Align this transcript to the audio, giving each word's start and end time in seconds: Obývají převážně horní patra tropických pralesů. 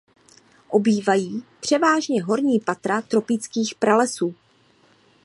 Obývají 0.69 1.43
převážně 1.59 2.23
horní 2.23 2.59
patra 2.59 3.01
tropických 3.01 3.75
pralesů. 3.75 4.35